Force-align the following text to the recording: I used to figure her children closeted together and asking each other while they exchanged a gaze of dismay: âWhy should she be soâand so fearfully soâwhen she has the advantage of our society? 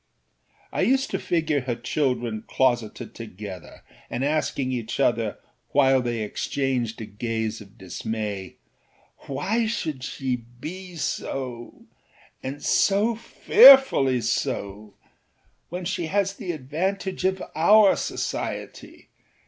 I 0.71 0.81
used 0.81 1.11
to 1.11 1.19
figure 1.19 1.61
her 1.61 1.75
children 1.75 2.43
closeted 2.47 3.13
together 3.13 3.83
and 4.09 4.25
asking 4.25 4.71
each 4.71 4.99
other 4.99 5.37
while 5.73 6.01
they 6.01 6.21
exchanged 6.23 6.99
a 7.01 7.05
gaze 7.05 7.61
of 7.61 7.77
dismay: 7.77 8.55
âWhy 9.25 9.67
should 9.69 10.03
she 10.03 10.37
be 10.59 10.93
soâand 10.95 11.83
so 12.63 13.13
fearfully 13.13 14.21
soâwhen 14.21 14.91
she 15.85 16.07
has 16.07 16.33
the 16.33 16.51
advantage 16.51 17.23
of 17.23 17.43
our 17.55 17.95
society? 17.95 19.09